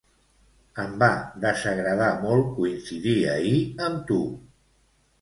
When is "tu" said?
4.13-4.23